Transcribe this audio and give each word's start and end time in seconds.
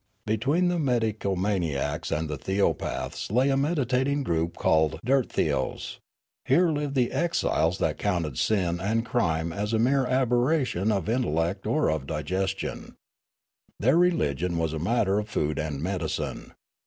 ''Between 0.25 0.67
the 0.67 0.79
medicomaniacs 0.79 2.09
and 2.11 2.27
the 2.27 2.39
theopaths 2.39 3.29
laj' 3.29 3.53
a 3.53 3.55
mediating 3.55 4.23
group 4.23 4.57
called 4.57 4.99
Dirtethos; 5.05 5.99
here 6.45 6.69
lived 6.71 6.95
the 6.95 7.11
exiles 7.11 7.77
that 7.77 7.99
counted 7.99 8.39
sin 8.39 8.79
and 8.79 9.05
crime 9.05 9.53
as 9.53 9.73
a 9.73 9.77
mere 9.77 10.07
aberration 10.07 10.91
of 10.91 11.07
in 11.07 11.21
tellect 11.21 11.67
or 11.67 11.91
of 11.91 12.07
digestion; 12.07 12.95
their 13.79 13.95
religion 13.95 14.57
was 14.57 14.73
a 14.73 14.79
matter 14.79 15.19
of 15.19 15.29
food 15.29 15.59
and 15.59 15.83
medicine. 15.83 16.53